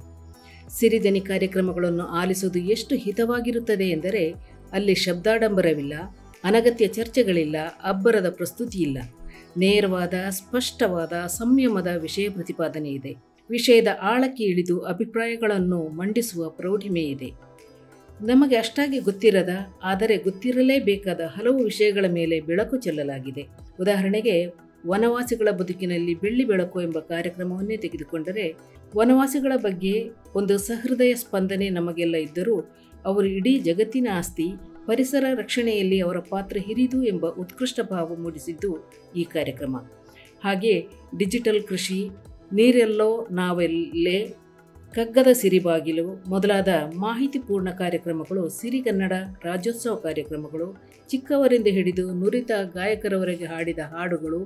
ಸಿರಿದನಿ 0.79 1.21
ಕಾರ್ಯಕ್ರಮಗಳನ್ನು 1.21 2.07
ಆಲಿಸುವುದು 2.07 2.59
ಎಷ್ಟು 2.59 2.95
ಹಿತವಾಗಿರುತ್ತದೆ 2.95 3.85
ಎಂದರೆ, 3.85 4.35
ಅಲ್ಲಿ 4.73 4.95
ಶಬ್ದಾಡಂಬರವಿಲ್ಲ, 4.95 5.95
ಅನಗತ್ಯ 6.45 6.87
ಚರ್ಚೆಗಳಿಲ್ಲ, 6.87 7.57
ಅಬ್ಬರದ 7.85 8.31
ಪ್ರಸ್ತುತಿ 8.31 8.79
ಇಲ್ಲ 8.79 8.99
ನೇರವಾದ, 9.59 10.15
ಸ್ಪಷ್ಟವಾದ, 10.31 11.13
ಸಂಯಮದ 11.27 11.87
ವಿಷಯ 12.01 12.29
ಪ್ರತಿಪಾದನೆ 12.29 12.91
ಇದೆ. 12.91 13.13
ವಿಷಯದ 13.51 13.87
ಆಳಕ್ಕೆ 14.03 14.45
ಇಳಿದು 14.45 14.77
ಅಭಿಪ್ರಾಯಗಳನ್ನು 14.81 15.89
ಮಂಡಿಸುವ 15.89 16.49
ಪ್ರೌಢಿಮೆ 16.49 17.01
ಇದೆ. 17.01 17.31
ನಮಗೆ 18.21 18.57
ಅಷ್ಟಾಗಿ 18.57 18.99
ಗೊತ್ತಿರದ, 18.99 19.49
ಆದರೆ 19.85 20.17
ಗೊತ್ತಿರಲೇಬೇಕಾದ 20.17 21.21
ಹಲವು 21.21 21.65
ವಿಷಯಗಳ 21.65 22.05
ಮೇಲೆ 22.09 22.41
ಬೆಳಕು 22.41 22.77
ಚೆಲ್ಲಲಾಗಿದೆ. 22.77 23.45
ಉದಾಹರಣೆಗೆ, 23.81 24.47
ವನವಾಸಿಗಳ 24.87 25.51
ಬದುಕಿನಲ್ಲಿ 25.51 26.15
ಬೆಳ್ಳಿ 26.15 26.45
ಬೆಳಕು 26.45 26.81
ಎಂಬ 26.83 26.99
ಕಾರ್ಯಕ್ರಮವನ್ನೇ 26.99 27.77
ತೆಗೆದುಕೊಂಡರೆ, 27.77 28.55
ವನವಾಸಿಗಳ 28.97 29.53
ಬಗ್ಗೆ 29.57 29.95
ಒಂದು 30.35 30.59
ಸಹೃದಯ 30.59 31.15
ಸ್ಪಂದನೆ 31.15 31.69
ನಮಗೆಲ್ಲ 31.71 32.17
ಇದ್ದರೂ, 32.17 32.57
ಅವರು 33.05 33.27
ಇಡೀ 33.27 33.59
ಜಗತ್ತಿನ 33.59 34.09
ಆಸ್ತಿ 34.15 34.49
ಪರಿಸರ 34.89 35.25
ರಕ್ಷಣೆಯಲ್ಲಿ 35.41 35.99
ಅವರ 36.01 36.19
ಪಾತ್ರ 36.33 36.57
ಹಿರಿದು 36.67 36.99
ಎಂಬ 37.05 37.27
ಉತ್ಕೃಷ್ಟ 37.43 37.81
ಭಾವ 37.91 38.17
ಮೂಡಿಸಿದ್ದು 38.17 38.71
ಈ 39.17 39.25
ಕಾರ್ಯಕ್ರಮ. 39.35 39.77
ಹಾಗೆ 40.45 40.75
ಡಿಜಿಟಲ್ 41.17 41.63
ಕೃಷಿ, 41.63 42.01
ನೀರೆಲ್ಲೋ 42.53 43.11
ನಾವೆಲ್ಲೇ 43.31 44.19
ಕಗ್ಗದ 44.95 45.31
ಸಿರಿಬಾಗಿಲು 45.33 46.05
ಮೊದಲಾದ 46.29 46.71
ಮಾಹಿತಿಪೂರ್ಣ 46.97 47.71
ಕಾರ್ಯಕ್ರಮಗಳು 47.81 48.43
ಸಿರಿಗನ್ನಡ 48.49 49.15
ರಾಜ್ಯೋತ್ಸವ 49.45 49.95
ಕಾರ್ಯಕ್ರಮಗಳು, 50.07 50.69
ಚಿಕ್ಕವರಿಂದ 51.11 51.69
ಹಿಡಿದು 51.77 52.05
ನುರಿತ 52.21 52.53
ಗಾಯಕರವರೆಗೆ 52.77 53.45
ಹಾಡಿದ 53.45 53.79
ಹಾಡುಗಳು 53.95 54.41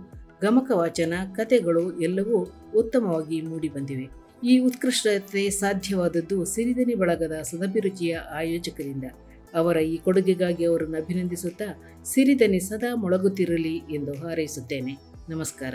ಗಮಕ 0.44 0.68
ವಾಚನ 0.75 1.14
ಕತೆಗಳು 1.37 1.84
ಎಲ್ಲವೂ 2.00 2.38
ಉತ್ತಮವಾಗಿ 2.80 3.38
ಮೂಡಿಬಂದಿವೆ 3.40 4.06
ಈ 4.44 4.54
ಉತ್ಕೃಷ್ಟತೆ 4.58 5.42
ಸಾಧ್ಯವಾದದ್ದು 5.62 6.38
ಸಿರಿದನಿ 6.44 6.94
ಬಳಗದ 6.94 7.34
ಸದಭಿರುಚಿಯ 7.50 8.14
ಆಯೋಜಕರಿಂದ. 8.40 9.06
ಅವರ 9.54 9.76
ಈ 9.76 9.97
ಕೊಡುಗೆಗಾಗಿ 9.97 10.64
ಅವರನ್ನು 10.64 10.97
ಅಭಿನಂದಿಸುತ್ತಾ 10.97 11.82
ಸಿರಿದನಿ 12.04 12.61
ಸದಾ 12.61 12.94
ಮೊಳಗುತ್ತಿರಲಿ 12.94 13.76
ಎಂದು 13.76 14.12
ಹಾರೈಸುತ್ತೇನೆ. 14.14 14.99
ನಮಸ್ಕಾರ. 15.28 15.75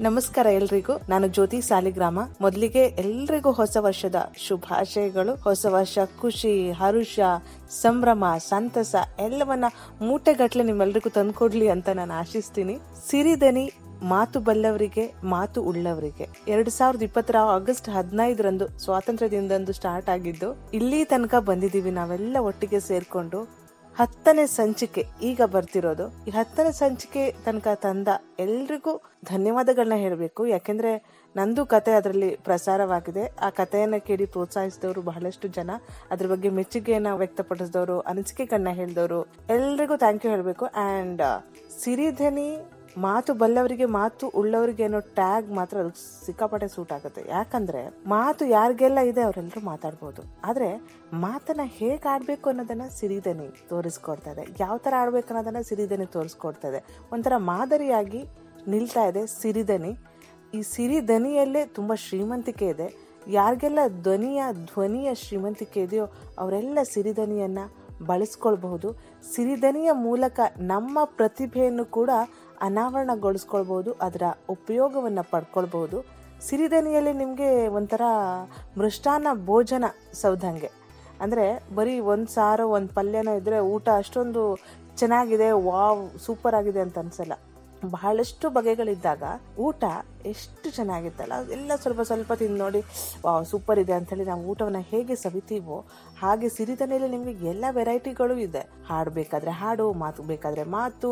ನಮಸ್ಕಾರ 0.00 0.46
ಎಲ್ರಿಗೂ. 0.46 1.00
ನಾನು 1.08 1.26
ಜ್ಯೋತಿ 1.26 1.60
ಸಾಲಿಗ್ರಾಮ. 1.60 2.18
ಮೊದಲಿಗೆ 2.40 2.78
ಎಲ್ರಿಗೂ 2.78 3.52
ಹೊಸ 3.52 3.76
ವರ್ಷದ 3.80 4.14
ಶುಭಾಶಯಗಳು, 4.36 5.34
ಹೊಸ 5.34 5.66
ವರ್ಷ 5.68 5.98
ಖುಷಿ, 6.20 6.70
ಹರುಷ, 6.70 7.18
ಸಂಭ್ರಮ, 7.70 8.24
ಸಂತಸ 8.38 8.94
ಎಲ್ಲವನ್ನ 9.18 9.64
ಮೂಟೆಗಟ್ಲೆ 10.00 10.64
ನಿಮ್ಮೆಲ್ರಿಗೂ 10.64 11.10
ತಂದ್ಕೊಡ್ಲಿ 11.10 11.68
ಅಂತ 11.68 11.88
ನಾನು 11.88 12.14
ಆಶಿಸ್ತೀನಿ. 12.14 12.78
ಸಿರಿದನಿ 13.10 13.72
ಮಾತು 14.02 14.40
ಬಲ್ಲವರಿಗೆ, 14.40 15.14
ಮಾತು 15.24 15.62
ಉಳ್ಳವರಿಗೆ. 15.62 16.28
ಎರಡ್ 16.48 16.70
ಸಾವಿರದ 16.70 17.02
ಇಪ್ಪತ್ತರ 17.02 17.36
ಆಗಸ್ಟ್ 17.36 17.88
ಹದಿನೈದರಂದು 17.88 18.78
ಸ್ವಾತಂತ್ರ್ಯ 18.78 19.30
ದಿನದಂದು 19.30 19.72
ಸ್ಟಾರ್ಟ್ 19.72 20.08
ಆಗಿದ್ದು 20.08 20.70
ಇಲ್ಲಿ 20.74 21.04
ತನಕ 21.04 21.34
ಬಂದಿದ್ದೀವಿ 21.34 21.90
ನಾವೆಲ್ಲ 21.90 22.36
ಒಟ್ಟಿಗೆ 22.40 22.80
ಸೇರ್ಕೊಂಡು 22.80 23.66
ಹತ್ತನೇ 23.98 24.46
ಸಂಚಿಕೆ 24.46 25.06
ಈಗ 25.22 25.40
ಬರ್ತಿರೋದು. 25.42 26.24
ಈ 26.26 26.30
ಹತ್ತನೇ 26.30 26.72
ಸಂಚಿಕೆ 26.72 27.34
ತನಕ 27.44 27.68
ತಂದ 27.74 28.08
ಎಲ್ರಿಗೂ 28.38 29.02
ಧನ್ಯವಾದಗಳನ್ನ 29.24 29.94
ಹೇಳಬೇಕು. 29.94 30.46
ಯಾಕೆಂದ್ರೆ 30.46 31.16
ನಂದು 31.36 31.66
ಕತೆ 31.66 31.92
ಅದರಲ್ಲಿ 31.92 32.36
ಪ್ರಸಾರವಾಗಿದೆ. 32.36 33.32
ಆ 33.40 33.50
ಕಥೆಯನ್ನು 33.50 34.06
ಕೇಳಿ 34.06 34.26
ಪ್ರೋತ್ಸಾಹಿಸಿದವರು 34.26 35.02
ಬಹಳಷ್ಟು 35.02 35.48
ಜನ. 35.48 35.70
ಅದ್ರ 36.10 36.26
ಬಗ್ಗೆ 36.26 36.48
ಮೆಚ್ಚುಗೆಯನ್ನು 36.48 37.16
ವ್ಯಕ್ತಪಡಿಸಿದವರು 37.16 38.00
ಅನಿಸಿಕೆಗಳನ್ನ 38.00 38.68
ಹೇಳಿದವರು 38.68 39.22
ಎಲ್ರಿಗೂ 39.50 39.96
ಥ್ಯಾಂಕ್ 39.96 40.26
ಯು 40.26 40.32
ಹೇಳಬೇಕು. 40.32 40.66
ಆ್ಯಂಡ್ 40.66 41.22
ಸಿರಿಧನಿ 41.82 42.58
ಮಾತು 42.96 43.34
ಬಲ್ಲವರಿಗೆ 43.34 43.84
ಮಾತು 43.84 44.28
ಉಳ್ಳವರಿಗೆ 44.28 44.84
ಅನ್ನೋ 44.84 45.00
ಟ್ಯಾಗ್ 45.00 45.52
ಮಾತ್ರ 45.52 45.76
ಅದಕ್ಕೆ 45.76 46.26
ಸಿಕ್ಕಾಪಟ್ಟೆ 46.26 46.68
ಸೂಟ್ 46.68 46.92
ಆಗುತ್ತೆ. 46.92 47.22
ಯಾಕಂದ್ರೆ 47.28 47.88
ಮಾತು 48.06 48.46
ಯಾರಿಗೆಲ್ಲ 48.46 48.98
ಇದೆ 48.98 49.20
ಅವರೆಲ್ಲರೂ 49.20 49.60
ಮಾತಾಡ್ಬೋದು. 49.66 50.22
ಆದ್ರೆ 50.44 50.82
ಮಾತನ್ನ 51.12 51.60
ಹೇಗೆ 51.64 52.08
ಆಡ್ಬೇಕು 52.08 52.48
ಅನ್ನೋದನ್ನ 52.48 52.82
ಸಿರಿದನಿ 52.88 53.68
ತೋರಿಸ್ಕೊಡ್ತಾ 53.68 54.30
ಇದೆ. 54.30 54.56
ಯಾವ 54.60 54.78
ತರ 54.78 54.94
ಆಡ್ಬೇಕು 54.96 55.28
ಅನ್ನೋದನ್ನ 55.28 55.60
ಸಿರಿದನಿ 55.60 56.06
ತೋರಿಸ್ಕೊಡ್ತಾ 56.06 56.68
ಇದೆ. 56.68 56.84
ಒಂಥರ 57.12 57.32
ಮಾದರಿಯಾಗಿ 57.36 58.24
ನಿಲ್ತಾ 58.68 59.04
ಇದೆ 59.04 59.26
ಸಿರಿದನಿ. 59.26 59.96
ಈ 60.54 60.62
ಸಿರಿದನಿಯಲ್ಲೇ 60.62 61.66
ತುಂಬಾ 61.66 61.94
ಶ್ರೀಮಂತಿಕೆ 61.94 62.66
ಇದೆ. 62.66 63.06
ಯಾರಿಗೆಲ್ಲ 63.28 63.78
ಧ್ವನಿಯ 64.02 64.42
ಧ್ವನಿಯ 64.52 65.14
ಶ್ರೀಮಂತಿಕೆ 65.14 65.82
ಇದೆಯೋ 65.82 66.06
ಅವರೆಲ್ಲ 66.38 66.78
ಸಿರಿದನಿಯನ್ನ 66.82 67.58
ಬಳಸ್ಕೊಳ್ಬಹುದು. 68.06 68.92
ಸಿರಿದನಿಯ 69.34 69.92
ಮೂಲಕ 69.92 70.40
ನಮ್ಮ 70.58 70.98
ಪ್ರತಿಭೆಯನ್ನು 71.04 71.84
ಕೂಡ 71.84 72.10
ಅನಾವರಣಗೊಳಿಸ್ಕೊಳ್ಬಹುದು 72.60 73.92
ಅದರ 73.92 74.22
ಉಪಯೋಗವನ್ನು 74.50 75.30
ಪಡ್ಕೊಳ್ಬೋದು. 75.30 75.98
ಸಿರಿಧನಿಯಲ್ಲಿ 76.48 77.12
ನಿಮಗೆ 77.12 77.68
ಒಂಥರ 77.68 78.02
ಮೃಷ್ಟಾನ್ನ 78.78 79.26
ಭೋಜನ 79.44 79.84
ಸೌದಂಗೆ. 80.12 80.70
ಅಂದರೆ 81.20 81.46
ಬರೀ 81.74 82.00
ಒಂದು 82.00 82.32
ಸಾರು, 82.32 82.68
ಒಂದು 82.68 82.94
ಪಲ್ಯನೋ 82.94 83.34
ಇದ್ದರೆ 83.36 83.58
ಊಟ 83.58 83.88
ಅಷ್ಟೊಂದು 83.98 84.42
ಚೆನ್ನಾಗಿದೆ, 84.96 85.50
ವಾವ್, 85.50 86.18
ಸೂಪರ್ 86.18 86.54
ಆಗಿದೆ 86.54 86.80
ಅಂತ 86.80 86.98
ಅನ್ಸಲ್ಲ. 86.98 87.32
ಬಹಳಷ್ಟು 87.94 88.46
ಬಗೆಗಳಿದ್ದಾಗ 88.50 89.22
ಊಟ 89.66 89.84
ಎಷ್ಟು 90.26 90.68
ಚೆನ್ನಾಗಿತ್ತಲ್ಲ. 90.76 91.34
ಎಲ್ಲ 91.56 91.72
ಸ್ವಲ್ಪ 91.82 92.02
ಸ್ವಲ್ಪ 92.10 92.32
ತಿಂದು 92.32 92.58
ನೋಡಿ, 92.62 92.80
ವಾವ್ 93.24 93.44
ಸೂಪರ್ 93.50 93.78
ಇದೆ 93.78 93.92
ಅಂಥೇಳಿ 93.92 94.24
ನಾವು 94.24 94.42
ಊಟವನ್ನು 94.52 94.80
ಹೇಗೆ 94.92 95.14
ಸವಿತೀವೋ 95.14 95.84
ಹಾಗೆ 96.22 96.48
ಸಿರಿತನೆಯಲ್ಲಿ 96.48 97.10
ನಿಮಗೆ 97.16 97.46
ಎಲ್ಲ 97.52 97.64
ವೆರೈಟಿಗಳು 97.70 98.36
ಇದೆ. 98.46 98.62
ಹಾಡು 98.88 99.10
ಬೇಕಾದರೆ 99.10 99.50
ಹಾಡು, 99.50 99.92
ಮಾತು 99.92 100.22
ಬೇಕಾದರೆ 100.22 100.64
ಮಾತು, 100.78 101.10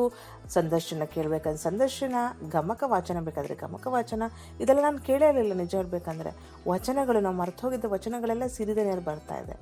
ಸಂದರ್ಶನ 0.56 1.04
ಕೇಳಬೇಕಾದ್ರೆ 1.14 1.62
ಸಂದರ್ಶನ, 1.62 2.14
ಗಮಕ 2.56 2.83
ವಾಚನ 2.87 3.21
ಬೇಕಾದರೆ 3.28 3.54
ಗಮಕ 3.54 3.87
ವಾಚನ. 3.97 4.23
ಇದೆಲ್ಲ 4.61 4.83
ನಾನು 4.88 4.99
ಕೇಳೇ 4.99 5.28
ಇರಲಿಲ್ಲ 5.28 5.52
ನಿಜ 5.62 5.75
ಹೇಳ್ಬೇಕಂದ್ರೆ 5.75 6.33
ವಚನಗಳು, 6.68 7.21
ನಾವು 7.21 7.37
ಮರೆತು 7.37 7.66
ಹೋಗಿದ್ದ 7.66 7.85
ವಚನಗಳೆಲ್ಲ 7.97 8.47
ಸಿರಿದನೆಯಲ್ಲಿ 8.47 9.04
ಬರ್ತಾ 9.04 9.38
ಇದೆ. 9.44 9.56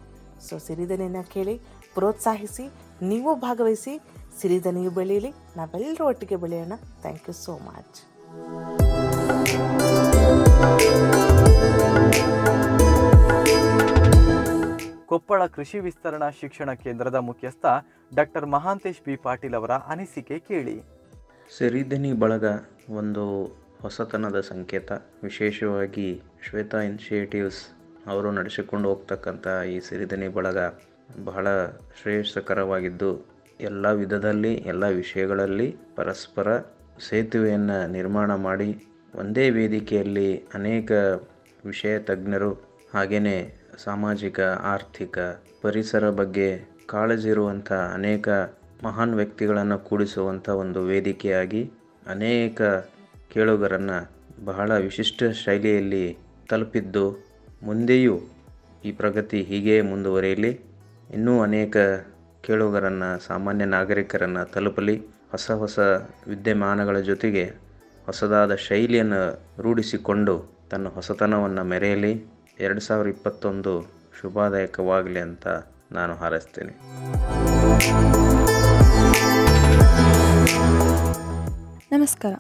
ಸೊ 0.49 0.59
ಸಿರಿದನೆಯನ್ನು 0.59 1.25
ಕೇಳಿ 1.35 1.55
ಪ್ರೋತ್ಸಾಹಿಸಿ, 1.95 2.65
ನೀವು 3.13 3.31
ಭಾಗವಹಿಸಿ 3.35 3.93
ಸಿರಿದನಿಯು 4.41 4.91
ಬೆಳೀಲಿ 4.91 5.31
ನಾವೆಲ್ಲರೂ 5.57 6.05
ಒಟ್ಟಿಗೆ 6.11 6.37
ಬೆಳೆಯೋಣ. 6.45 6.73
Thank 7.03 7.27
you 7.29 7.35
so 7.45 7.55
much 7.69 7.99
Koppal 15.11 15.47
ಕೃಷಿ 15.47 15.79
ವಿಸ್ತರಣಾ 15.79 16.29
ಶಿಕ್ಷಣ 16.41 16.73
ಕೇಂದ್ರದ 16.85 17.19
ಮುಖ್ಯಸ್ಥ 17.29 17.67
ಡಾಕ್ಟರ್ 18.15 18.47
ಮಹಾಂತೇಶ್ 18.47 19.01
ಬಿ 19.07 19.15
ಪಾಟೀಲ್ 19.17 19.57
ಅವರ 19.59 19.73
ಅನಿಸಿಕೆ 19.93 20.39
ಕೇಳಿ. 20.51 20.77
ಸಿರಿಧನಿ 21.57 22.13
ಬಳಗ 22.13 22.47
ಒಂದು 23.01 23.25
ಹೊಸತನದ 23.83 24.41
ಸಂಕೇತ. 24.41 24.91
ವಿಶೇಷವಾಗಿ 25.23 26.09
ಶ್ವೇತಾ 26.47 26.81
ಇನಿಷಿಯೇಟಿವ್ಸ್ 26.81 27.61
ಅವರು 28.07 28.29
ನಡೆಸಿಕೊಂಡು 28.33 28.89
ಹೋಗ್ತಕ್ಕಂಥ 28.89 29.47
ಈ 29.75 29.77
ಸಿರಿಧನಿ 29.89 30.29
ಬಳಗ 30.29 30.59
ಬಹಳ 31.25 31.47
ಶ್ರೇಯಸ್ಕರವಾಗಿದ್ದು 32.01 33.11
ಎಲ್ಲ 33.63 33.87
ವಿಧದಲ್ಲಿ, 33.93 34.55
ಎಲ್ಲ 34.55 34.85
ವಿಷಯಗಳಲ್ಲಿ 34.85 35.77
ಪರಸ್ಪರ 35.97 36.49
ಸೇತುವೆಯನ್ನು 37.09 37.91
ನಿರ್ಮಾಣ 37.91 38.35
ಮಾಡಿ 38.35 38.71
ಒಂದೇ 39.15 39.51
ವೇದಿಕೆಯಲ್ಲಿ 39.51 40.29
ಅನೇಕ 40.55 40.93
ವಿಷಯ 41.65 41.99
ತಜ್ಞರು 41.99 42.51
ಹಾಗೆಯೇ 42.95 43.37
ಸಾಮಾಜಿಕ, 43.85 44.41
ಆರ್ಥಿಕ 44.41 45.19
ಪರಿಸರ 45.63 46.11
ಬಗ್ಗೆ 46.11 46.49
ಕಾಳಜಿ 46.87 47.29
ಇರುವಂಥ 47.29 47.73
ಅನೇಕ 47.73 48.29
ಮಹಾನ್ 48.85 49.15
ವ್ಯಕ್ತಿಗಳನ್ನು 49.15 49.79
ಕೂಡಿಸುವಂಥ 49.79 50.49
ಒಂದು 50.49 50.83
ವೇದಿಕೆಯಾಗಿ 50.83 51.63
ಅನೇಕ 52.07 52.63
ಕೇಳುಗರನ್ನು 53.33 53.99
ಬಹಳ 54.45 54.79
ವಿಶಿಷ್ಟ 54.79 55.25
ಶೈಲಿಯಲ್ಲಿ 55.45 56.17
ತಲುಪಿದ್ದು, 56.51 57.05
ಮುಂದೆಯೂ 57.63 58.17
ಈ 58.85 58.93
ಪ್ರಗತಿ 58.93 59.43
ಹೀಗೆ 59.43 59.77
ಮುಂದುವರಿಯಲಿ. 59.83 60.53
ಇನ್ನೂ 61.15 61.43
ಅನೇಕ 61.43 61.77
ಕೇಳುಗರನ್ನು, 62.43 63.27
ಸಾಮಾನ್ಯ 63.27 63.65
ನಾಗರಿಕರನ್ನು 63.65 64.53
ತಲುಪಲಿ 64.53 64.99
ಹೊಸ 65.31 65.51
ಹೊಸ 65.51 65.79
ವಿದ್ಯಮಾನಗಳ 66.29 66.99
ಜೊತೆಗೆ 66.99 67.45
ಹೊಸದಾದ 68.07 68.55
ಶೈಲಿಯನ್ನು 68.55 69.41
ರೂಢಿಸಿಕೊಂಡು 69.63 70.53
ತನ್ನ 70.71 70.89
ಹೊಸತನವನ್ನು 70.89 71.65
ಮೆರೆಯಲಿ. 71.65 72.27
ಎರಡು 72.61 72.81
ಸಾವಿರ 72.81 73.09
ಇಪ್ಪತ್ತೊಂದು 73.09 73.91
ಶುಭದಾಯಕವಾಗಲಿ 74.21 75.21
ಅಂತ 75.21 75.47
ನಾನು 75.93 76.15
ಹಾರೈಸ್ತೇನೆ. 76.15 76.73
ನಮಸ್ಕಾರ. 81.93 82.33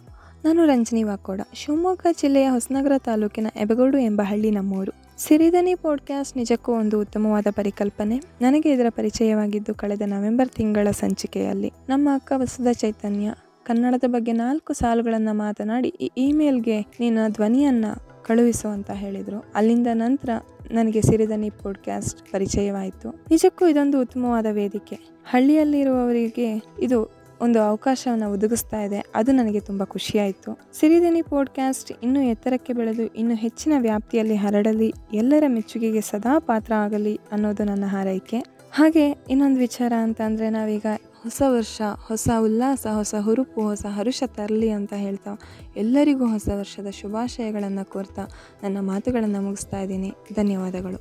ನಾನು 0.44 0.66
ರಂಜನಿ 0.66 1.02
ವಾಕೋಡ. 1.02 1.40
ಶಿವಮೊಗ್ಗ 1.52 2.06
ಜಿಲ್ಲೆಯ 2.12 2.48
ಹೊಸನಗರ 2.48 2.92
ತಾಲೂಕಿನ 2.98 3.46
ಎಬಗೋಡು 3.56 3.98
ಎಂಬ 3.98 4.22
ಹಳ್ಳಿ 4.24 4.50
ನಮ್ಮೂರು. 4.50 5.01
ಸಿರಿದನಿ 5.28 5.74
ಪಾಡ್ಕ್ಯಾಸ್ಟ್ 5.74 6.36
ನಿಜಕ್ಕೂ 6.36 6.72
ಒಂದು 6.72 7.00
ಉತ್ತಮವಾದ 7.00 7.46
ಪರಿಕಲ್ಪನೆ. 7.50 8.16
ನನಗೆ 8.16 8.72
ಇದರ 8.72 8.86
ಪರಿಚಯವಾಗಿದ್ದು 8.88 9.74
ಕಳೆದ 9.74 10.00
ನವೆಂಬರ್ 10.06 10.48
ತಿಂಗಳ 10.48 10.90
ಸಂಚಿಕೆಯಲ್ಲಿ. 10.90 11.72
ನಮ್ಮ 11.88 12.08
ಅಕ್ಕ 12.14 12.32
ವಸುದ 12.36 12.66
ಚೈತನ್ಯ 12.72 13.34
ಕನ್ನಡದ 13.64 14.04
ಬಗ್ಗೆ 14.06 14.32
ನಾಲ್ಕು 14.32 14.72
ಸಾಲುಗಳನ್ನು 14.72 15.34
ಮಾತನಾಡಿ 15.34 15.88
ಈ 15.88 16.10
ಇಮೇಲ್ಗೆ 16.16 16.80
ನಿನ್ನ 16.80 17.18
ಧ್ವನಿಯನ್ನು 17.28 18.24
ಕಳುಹಿಸು 18.24 18.68
ಅಂತ 18.68 18.90
ಹೇಳಿದರು. 18.90 19.44
ಅಲ್ಲಿಂದ 19.54 19.86
ನಂತರ 19.92 20.30
ನನಗೆ 20.70 21.02
ಸಿರಿಧನಿ 21.02 21.50
ಪಾಡ್ಕ್ಯಾಸ್ಟ್ 21.50 22.32
ಪರಿಚಯವಾಯಿತು. 22.32 23.08
ನಿಜಕ್ಕೂ 23.30 23.66
ಇದೊಂದು 23.66 24.00
ಉತ್ತಮವಾದ 24.00 24.46
ವೇದಿಕೆ. 24.50 24.98
ಹಳ್ಳಿಯಲ್ಲಿರುವವರಿಗೆ 25.30 26.62
ಇದು 26.80 27.21
ಒಂದು 27.42 27.58
ಅವಕಾಶವನ್ನು 27.62 28.26
ಒದಗಿಸ್ತಾ 28.32 28.80
ಇದೆ. 28.82 28.98
ಅದು 29.14 29.32
ನನಗೆ 29.32 29.60
ತುಂಬ 29.60 29.84
ಖುಷಿಯಾಯಿತು. 29.84 30.50
ಸಿರಿದನಿ 30.80 31.22
ಪಾಡ್ಕ್ಯಾಸ್ಟ್ 31.22 31.92
ಇನ್ನೂ 32.02 32.20
ಎತ್ತರಕ್ಕೆ 32.22 32.72
ಬೆಳೆದು, 32.72 33.06
ಇನ್ನೂ 33.06 33.34
ಹೆಚ್ಚಿನ 33.34 33.72
ವ್ಯಾಪ್ತಿಯಲ್ಲಿ 33.78 34.36
ಹರಡಲಿ, 34.36 34.90
ಎಲ್ಲರ 35.14 35.44
ಮೆಚ್ಚುಗೆಗೆ 35.48 36.00
ಸದಾ 36.00 36.38
ಪಾತ್ರ 36.38 36.72
ಆಗಲಿ 36.84 37.14
ಅನ್ನೋದು 37.32 37.64
ನನ್ನ 37.64 37.84
ಹಾರೈಕೆ. 37.86 38.40
ಹಾಗೆ 38.72 39.06
ಇನ್ನೊಂದು 39.30 39.58
ವಿಚಾರ 39.58 39.92
ಅಂತ 40.02 40.20
ಅಂದರೆ 40.20 40.48
ನಾವೀಗ 40.48 40.86
ಹೊಸ 41.22 41.42
ವರ್ಷ, 41.48 41.80
ಹೊಸ 42.08 42.28
ಉಲ್ಲಾಸ, 42.40 42.86
ಹೊಸ 42.86 43.14
ಹುರುಪು, 43.20 43.60
ಹೊಸ 43.62 43.86
ಹರುಷ 43.88 44.22
ತರಲಿ 44.26 44.70
ಅಂತ 44.70 44.92
ಹೇಳ್ತಾ, 44.96 45.32
ಎಲ್ಲರಿಗೂ 45.76 46.26
ಹೊಸ 46.26 46.48
ವರ್ಷದ 46.54 46.90
ಶುಭಾಶಯಗಳನ್ನು 46.90 47.84
ಕೋರ್ತಾ 47.90 48.26
ನನ್ನ 48.62 48.78
ಮಾತುಗಳನ್ನು 48.80 49.42
ಮುಗಿಸ್ತಾ 49.42 49.80
ಇದ್ದೀನಿ. 49.80 50.12
ಧನ್ಯವಾದಗಳು. 50.32 51.00